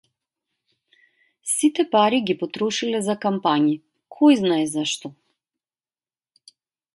Сите 1.51 1.83
пари 1.95 2.21
ги 2.29 2.35
потрошиле 2.39 3.01
за 3.09 3.15
кампањи, 3.27 3.77
којзнае 4.17 4.63
за 4.73 4.87
што. 4.95 5.13